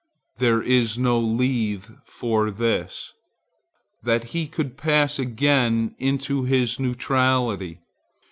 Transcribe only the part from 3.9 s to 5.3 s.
that he could pass